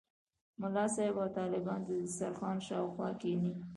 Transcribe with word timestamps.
ملا 0.61 0.85
صاحب 0.95 1.15
او 1.21 1.27
طالبان 1.39 1.79
د 1.83 1.89
دسترخوان 2.03 2.57
شاوخوا 2.67 3.09
کېني. 3.21 3.53